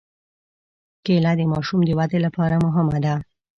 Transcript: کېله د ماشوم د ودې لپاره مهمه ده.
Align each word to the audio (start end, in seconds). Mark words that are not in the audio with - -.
کېله 1.05 1.31
د 1.39 1.41
ماشوم 1.51 1.79
د 1.85 1.89
ودې 1.99 2.19
لپاره 2.25 2.55
مهمه 2.65 2.97
ده. 3.05 3.15